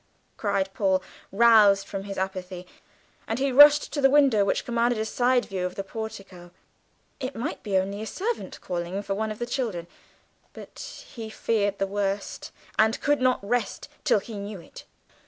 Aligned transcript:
cried 0.35 0.73
Paul, 0.73 1.03
roused 1.31 1.85
from 1.85 2.05
his 2.05 2.17
apathy; 2.17 2.65
and 3.27 3.37
he 3.37 3.51
rushed 3.51 3.93
to 3.93 4.01
the 4.01 4.09
window 4.09 4.43
which 4.43 4.65
commanded 4.65 4.97
a 4.99 5.05
side 5.05 5.45
view 5.45 5.63
of 5.63 5.75
the 5.75 5.83
portico; 5.83 6.49
it 7.19 7.35
might 7.35 7.61
be 7.61 7.77
only 7.77 8.01
a 8.01 8.07
servant 8.07 8.59
calling 8.61 9.03
for 9.03 9.13
one 9.13 9.31
of 9.31 9.37
the 9.37 9.45
children, 9.45 9.85
but 10.53 11.03
he 11.13 11.29
feared 11.29 11.77
the 11.77 11.85
worst, 11.85 12.51
and 12.79 12.99
could 12.99 13.21
not 13.21 13.47
rest 13.47 13.89
till 14.03 14.17
he 14.19 14.33
knew 14.39 14.59
it. 14.59 14.85